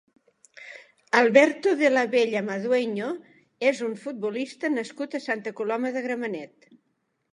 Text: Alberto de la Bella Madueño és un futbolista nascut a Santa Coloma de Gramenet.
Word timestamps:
Alberto 1.19 1.69
de 1.81 1.91
la 1.97 2.05
Bella 2.15 2.41
Madueño 2.49 3.09
és 3.73 3.83
un 3.91 3.95
futbolista 4.07 4.75
nascut 4.79 5.15
a 5.15 5.23
Santa 5.27 5.55
Coloma 5.61 5.93
de 5.99 6.03
Gramenet. 6.07 6.71